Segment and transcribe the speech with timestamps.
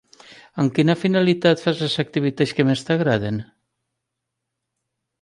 [0.63, 3.41] Amb quina finalitat fas les activitats que més t'agraden?